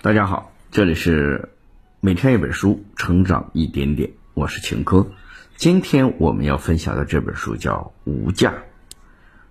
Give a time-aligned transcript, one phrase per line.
[0.00, 1.48] 大家好，这里是
[1.98, 5.10] 每天一本书，成长一点点，我是秦科。
[5.56, 8.52] 今天我们要分享的这本书叫《无价》，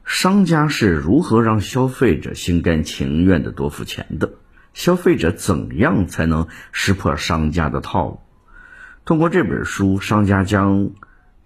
[0.05, 4.36] 商家是如何让消费者心甘情愿的多付钱的？
[4.74, 8.22] 消费者怎样才能识破商家的套路？
[9.04, 10.92] 通过这本书，商家将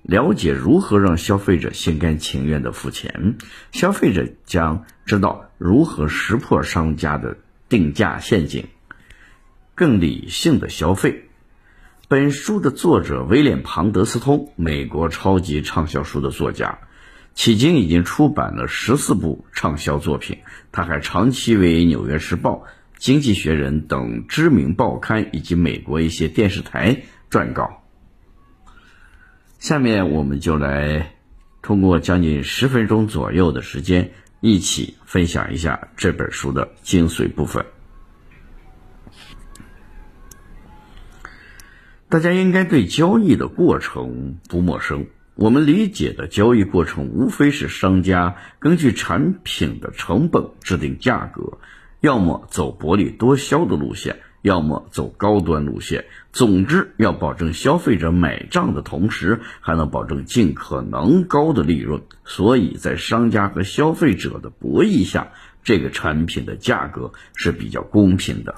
[0.04, 3.38] 了解如何让消费者心甘情愿的付钱，
[3.72, 7.38] 消费者将知道如何识破商家的
[7.68, 8.68] 定价陷阱。
[9.82, 11.24] 更理性的消费。
[12.08, 16.78] 本书的作者威廉·庞德斯通，美国超级畅销书的作家，
[17.36, 20.38] 迄今已经出版了十四部畅销作品。
[20.72, 22.58] 他还长期为《纽约时报》
[23.00, 27.82] 《经济学人》等知名报刊以及美国一些电视台撰稿。
[29.58, 31.16] 下面我们就来
[31.64, 34.12] 通过将近十分钟左右的时间，
[34.42, 37.66] 一起分享一下这本书的精髓部分。
[42.12, 45.06] 大家应该对交易的过程不陌生。
[45.34, 51.60] 我们理解的交易过程，无非是商家根据产品的成本制定价格，
[52.02, 56.04] 要么走薄利多销的路线，要么走高端路线。
[56.34, 62.02] 总之，要保证消费者买账的同时，还能保证尽可能高的利润。
[62.26, 65.32] 所以在商家和消费者的博弈下，
[65.64, 68.56] 这个产品的价格是比较公平的。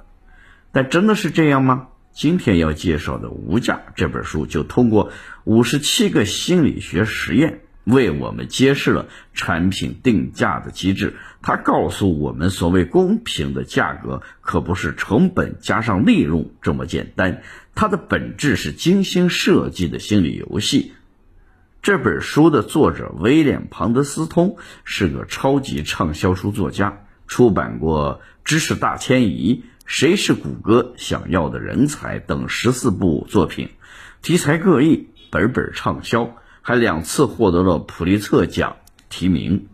[0.71, 1.89] 但真的是这样吗？
[2.13, 5.11] 今天要介绍的《无价》这本书，就通过
[5.45, 11.15] 五十七个心理学实验，为我们揭示了产品定价的机制。
[11.41, 17.41] 它告诉我们，所谓公平的价格，可不是成本加上利润这么简单，
[17.73, 20.93] 它的本质是精心设计的心理游戏。
[21.81, 29.63] 这本书的作者威廉·庞德斯通是个超级畅销书作家，出版过《知识大迁移》。
[29.85, 33.69] 谁是谷歌想要的人才等十四部作品，
[34.21, 38.77] 题材各异，本本畅销，还两次获得了普利策奖
[39.09, 39.67] 提名。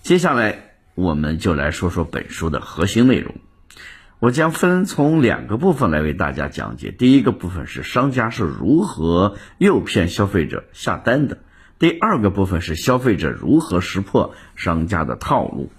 [0.00, 3.36] 接下来，我们就来说说本书的核心内容。
[4.18, 6.90] 我将分从两个部分来为大家讲解。
[6.90, 11.38] 第一个部分是商家是如何诱骗消费者下单的；
[11.78, 15.70] 第二个部分是消费者如何识破商家的套路。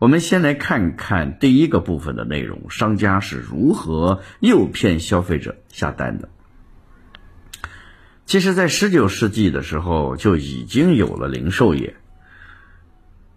[0.00, 6.30] 我们先来看看第一个部分的内容：商家是如何诱骗消费者下单的。
[8.24, 11.96] 其实，在十九世纪的时候就已经有了零售业。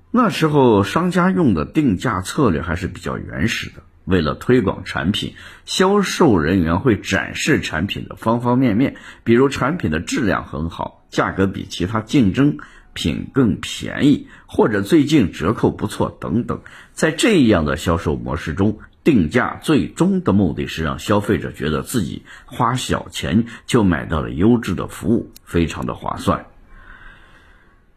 [0.09, 3.83] 那时候，商家用的定价策略还是比较原始的。
[4.05, 5.35] 为了推广产品，
[5.65, 8.95] 销售人员会展示产品的方方面面，
[9.25, 12.57] 比如产品的质量很好，价格比其他竞争。
[12.93, 16.61] 品更便宜，或者最近折扣不错等等，
[16.93, 26.45] 在这样的销售模式中，定价最终的目的是让消费者觉得自己花小钱就买到了优质的服务，非常的划算。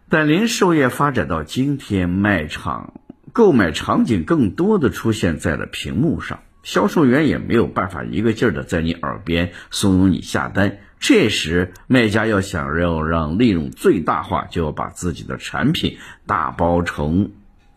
[0.09, 2.95] 但零售业发展到今天，卖场
[3.33, 10.79] 购买场景更多的出现在了屏幕上，销售员也没有办法一个劲儿的在你耳边怂恿你下单。
[10.99, 17.31] 这时，卖家要想要让利润最大化，就要把自己的产品打包成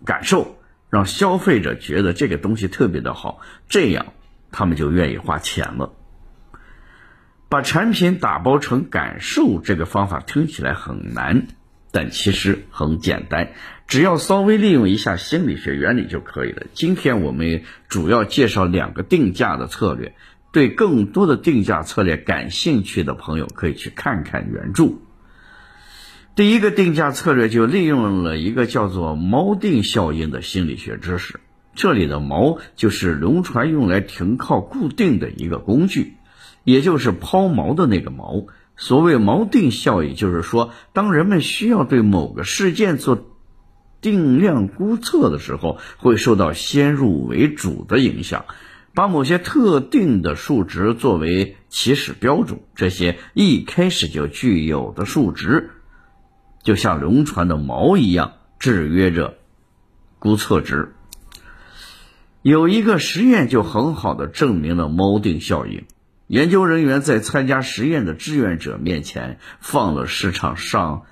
[0.06, 0.58] 感受，
[0.90, 4.08] 让消费者觉得这个东西特别的好，这样
[4.52, 5.94] 他们就愿意花钱了。
[7.48, 11.46] 把产品打包成感受，这个方法听起来很难，
[11.92, 13.52] 但其实很简单，
[13.90, 16.68] 只要稍微利用一下心理学原理就可以了。
[16.74, 20.14] 今天我们主要介绍两个定价的策略。
[20.52, 24.94] 对更多的定价策略感兴趣的朋友，可以去看看原著。
[26.36, 31.40] 第一个定价策略就利用了一个叫做锚定效应的心理学知识。
[31.76, 36.16] 这里的锚就是轮船用来停靠固定的一个工具，
[36.64, 38.48] 也就是抛锚的那个锚。
[38.76, 43.24] 所谓锚定效应，就是说，当人们需要对某个事件做
[44.02, 48.46] 定量估测的时候，会受到先入为主的影响。
[48.96, 55.70] 把某些特定的数值作为起始标准，这些一开始就具有的数值，
[56.64, 59.38] 就像轮船的锚一样，制约着
[60.18, 60.94] 估测值。
[62.41, 65.85] 有一个实验就很好的证明了锚定效应。
[66.26, 71.03] 研究人员在参加实验的志愿者面前放了市场上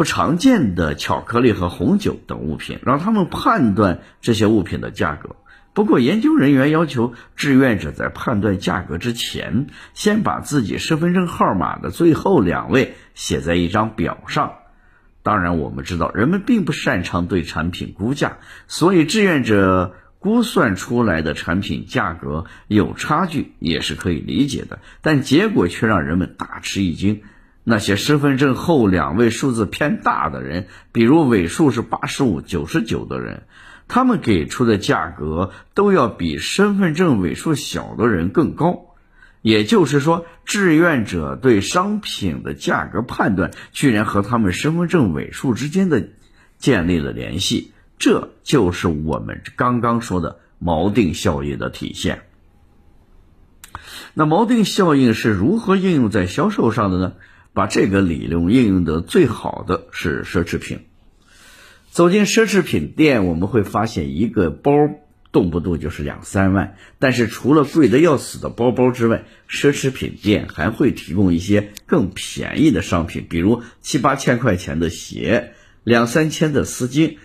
[0.00, 5.36] 不常见的巧克力和红酒等物品，让他们判断这些物品的价格。
[5.74, 14.54] 不过，研究人员要求志愿者在判断价格之前，先把自己身份证号码的最后两位写在一张表上。
[15.22, 18.38] 当然，我们知道人们并不擅长对产品估价，
[18.68, 27.20] 所以志愿者估算出来的产品价格有差距也是可以理解的，但结果却让人们大吃一惊。
[27.62, 33.42] 那些身份证后两位数字偏大的人，比如尾数是八十五、九十九的人，
[33.86, 38.86] 他们给出的价格都要比身份证尾数小的人更高。
[39.42, 46.08] 也就是说，志愿者对商品的价格判断，居然和他们身份证尾数之间的
[46.58, 47.72] 建立了联系。
[47.98, 52.22] 这就是我们刚刚说的锚定效应的体现。
[54.12, 57.12] 那锚定效应是如何应用在销售上的呢？
[57.52, 60.80] 把这个理论应用的最好的是奢侈品。
[61.90, 64.72] 走进奢侈品店，我们会发现一个包
[65.32, 75.52] 动不动就是两三万，但是除了贵的要死的包包之外，奢侈品店还会提供一些更便宜的商品，比如七八千块钱的鞋，
[75.82, 77.16] 两三千的丝巾。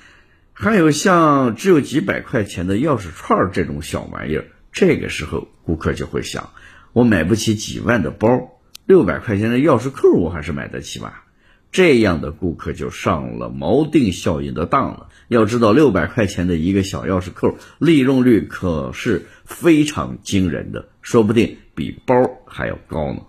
[0.57, 6.51] 还有像只有几百块钱的钥匙串这种小玩意儿，这个时候顾客就会想：
[6.94, 8.54] 我买不起几万的包，
[8.85, 11.23] 六百块钱的钥匙扣我还是买得起吧？
[11.71, 15.09] 这样的顾客就上了锚定效应的当了。
[15.27, 22.15] 要知道，六百块钱的一个小钥匙扣，利润率可是非常惊人的，说不定比包
[22.45, 23.21] 还要高呢。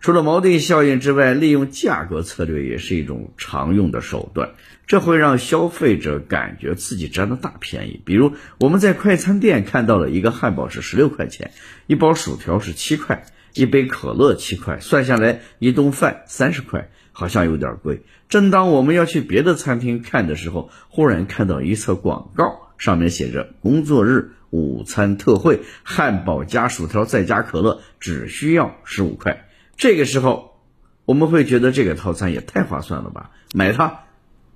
[0.00, 4.50] 除了锚定效应之外，利用价格策略也是一种常用的手段。
[4.86, 8.02] 这会让消费者感觉自己占了大便宜。
[8.04, 11.52] 比如，我们在快餐店看到了一个汉堡是十六块钱，
[11.86, 18.02] 一包薯条是七块，一杯可乐七块，算下来一顿饭三十块，好像有点贵。
[18.28, 29.46] 正当我们要去别的餐厅看的时候，忽然看到一册广告，上面写着“工作日午餐特惠，汉堡加薯条再加可乐，只需要十五块”。
[29.76, 30.60] 这个时候，
[31.04, 34.00] 我们会觉得这个套餐也太划算了吧，买它。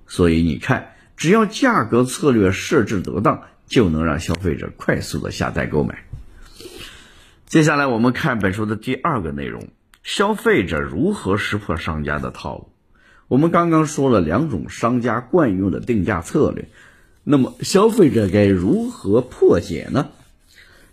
[0.07, 6.08] 所以你看，只要价格策略设置得当，就能让消费者快速的下单购买。
[7.49, 9.69] 接下来我们看本书的第二个内容：
[10.03, 12.69] 消费者如何识破商家的套路。
[13.27, 16.67] 我们刚刚说了两种商家惯用的定价策略，
[17.23, 20.09] 那么消费者该如何破解呢？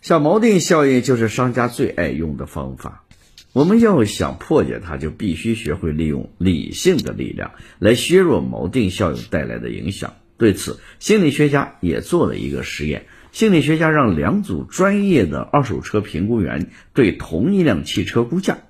[0.01, 3.05] 像锚定效应就是商家最爱用的方法。
[3.53, 10.15] 我们要想破解它，就必须学会利用理性的力量来削弱锚定效应带来的影响。
[10.39, 13.05] 对此，心理学家也做了一个实验。
[13.37, 18.61] 心理学家让两组专业的二手车评估员对同一辆汽车估价。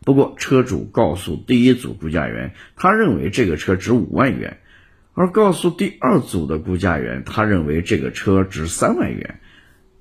[0.00, 4.58] 不过，车主告诉第一组估价员，他认为这个车值五万元，
[5.14, 9.38] 而告诉第二组的估价员，他认为这个车值三万元。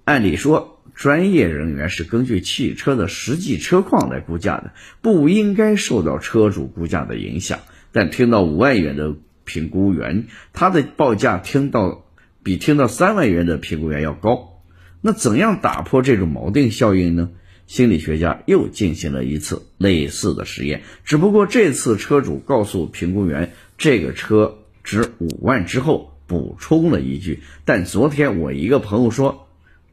[0.06, 4.74] 按理说，专业人员是根据汽车的实际车况来估价的，
[5.04, 7.60] 不应该受到车主估价的影响。
[7.92, 9.13] 但听到五万元的
[9.44, 12.05] 评估员，他的报价听到
[12.45, 14.62] 比听到三万元的评估员要高。
[15.01, 17.31] 那怎样打破这种锚定效应呢？
[17.65, 29.47] 心理学家又进行了一次类似的实验，只不过这次车主告诉评估员这个车值五万之后，补充了一句：“但昨天我一个朋友说。”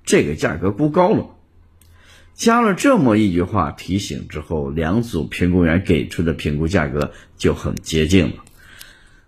[0.05, 1.31] 这个价格估高了，
[2.35, 8.45] 加了这么一句话提醒之后，两组评估员给出的评估价格就很接近了。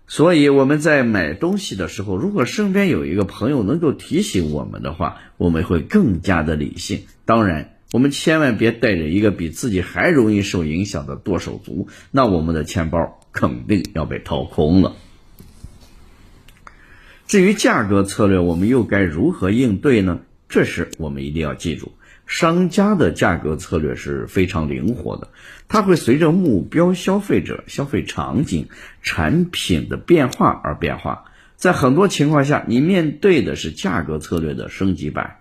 [0.07, 7.07] 所以我们在买东西的时候，如果身边有一个朋友能够提醒我们的话，我们会更加的理性。
[7.25, 14.95] 当然，我们千万别带着一个比自己还容易受影响的剁手族，那我们的钱包肯定要被掏空了。
[17.27, 20.19] 至于价格策略，我们又该如何应对呢？
[20.47, 21.93] 这时，我们一定要记住，
[22.25, 25.29] 商家的价格策略是非常灵活的，
[25.67, 28.67] 它会随着目标消费者、消费场景、
[29.01, 31.25] 产品的变化而变化。
[31.55, 35.37] 在很多情况下，你面对的是价格策略的升级版、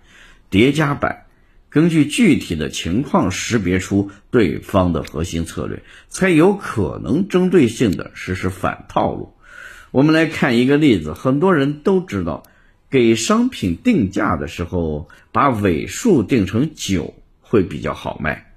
[0.50, 1.24] 叠加版，
[1.70, 9.34] 根据具体的情况识别出对方的核心策略，才有可能针对性的实施反套路。
[9.90, 12.44] 我们来看一个例子，很多人都知道。
[12.94, 18.52] 给商品定价的时候，把尾数定成九会比较好卖，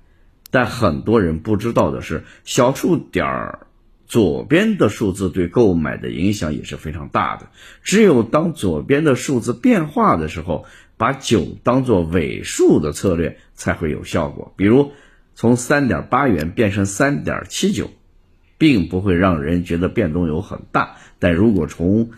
[0.51, 3.65] 但很多人不知道的是，小数点儿
[4.06, 7.48] 左边的数字对购买的影响也是非常大的。
[7.82, 10.67] 只有当左边的数字变化的时候，
[10.98, 14.53] 把九当做尾数的策略才会有效果。
[14.56, 14.91] 比如，
[15.34, 17.89] 从三点八元变成三点七九，
[18.60, 22.12] 并不会让人觉得变动有很大，但如果从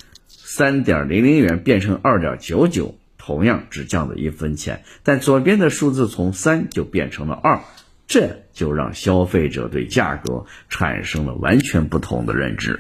[0.52, 7.62] 三点零零元变成二点九九，同样只降了一分钱，但左边的数字从三就变成了二，
[8.08, 12.80] 这就让消费者对价格产生了完全不同的认知。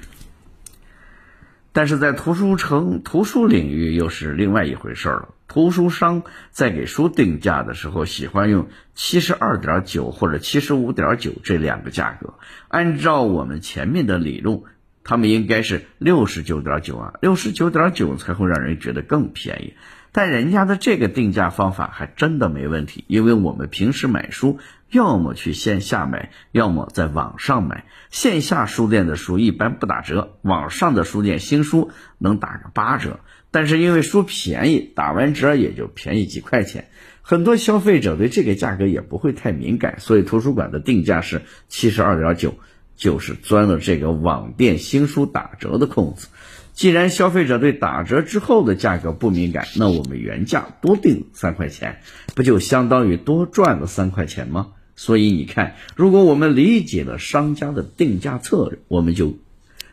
[1.71, 5.29] 但是在图书城图书领域又是另外一回事了。
[5.47, 12.33] 图书商在给书定价的时候，喜欢用七十二点九或者七十五点九这两个价格。
[12.67, 14.63] 按照我们前面的理论，
[15.09, 19.73] 他们应该是六十九点九啊，六十九点九才会让人觉得更便宜。
[20.11, 24.59] 但人家的这个定价方法还真的没问题，因为我们平时买书，
[24.91, 27.85] 要么去线下买，要么在网上买。
[28.11, 31.89] 线下书店的书一般不打折，网上的书店新书
[32.19, 33.19] 能打个八折。
[33.49, 36.87] 但是因为书便宜，打完折也就便宜几块钱，
[37.23, 42.59] 很多消费者对这个价格也不会太敏感，所以图书馆的定价是七十二点九，
[42.99, 46.27] 就是钻了这个网店新书打折的空子。
[46.73, 52.01] 既然消费者对打折之后的价格不敏感，那我们原价多定三块钱，
[52.35, 54.73] 不就相当于多赚了三块钱吗？
[54.95, 59.39] 所以你看，如果我们理解了商家的定价策略，我们就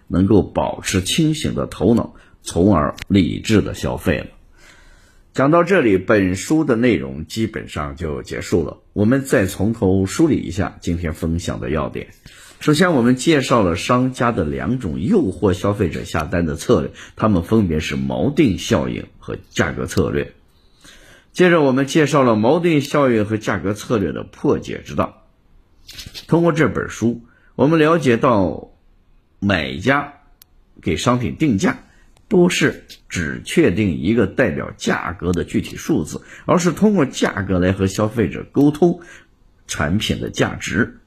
[0.09, 2.15] 能够保持清醒的头脑。
[2.49, 4.27] 从而理智的消费了。
[5.33, 8.79] 讲到这里，本书的内容基本上就结束了。
[8.93, 12.11] 我们再从头梳理一下今天分享的要点。
[12.59, 20.35] 首先，我们介绍了商家的两种诱惑消费者下单的策略，它们分别是锚定效应和价格策略。
[21.33, 25.23] 接着，我们介绍了锚定效应和价格策略的破解之道。
[26.27, 27.23] 通过这本书，
[27.55, 28.73] 我们了解到
[29.39, 30.15] 买家
[30.81, 31.79] 给商品定价。
[32.29, 38.99] 不是只确定一个代表价格的具体数字，而是通过价格来和消费者沟通
[39.69, 40.99] 产品的价值，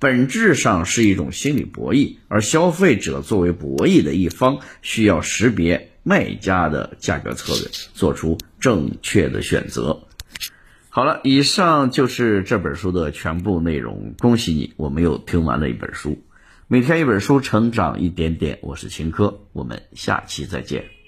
[0.00, 2.16] 本质上是一种心理博弈。
[2.26, 10.06] 而消费者作为博弈的一方，需要识别卖家的价格策略，做出正确的选择。
[10.88, 14.14] 好了，以上就是这本书的全部内容。
[14.18, 16.20] 恭喜你，我们又听完了一本书。
[16.66, 18.58] 每天一本书，成长一点点。
[18.62, 20.99] 我是秦科，我们下期再见。